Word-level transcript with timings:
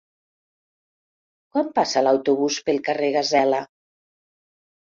Quan 1.55 1.69
passa 1.75 2.03
l'autobús 2.05 2.57
pel 2.71 2.81
carrer 2.89 3.13
Gasela? 3.19 3.63